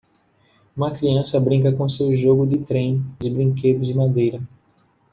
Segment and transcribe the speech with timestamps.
[0.75, 4.41] Uma criança brinca com seu jogo de trem de brinquedo de madeira.